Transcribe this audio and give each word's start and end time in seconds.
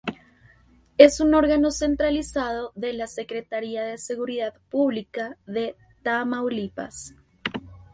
Es 0.97 1.19
un 1.19 1.35
órgano 1.35 1.69
centralizado 1.69 2.71
de 2.73 2.93
la 2.93 3.05
"Secretaría 3.05 3.83
de 3.83 3.99
Seguridad 3.99 4.55
Pública 4.71 5.37
de 5.45 5.75
Tamaulipas". 6.01 7.13